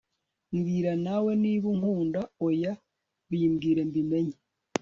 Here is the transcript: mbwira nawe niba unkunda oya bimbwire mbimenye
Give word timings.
mbwira 0.55 0.91
nawe 1.05 1.31
niba 1.43 1.65
unkunda 1.73 2.21
oya 2.47 2.73
bimbwire 3.29 3.81
mbimenye 3.89 4.37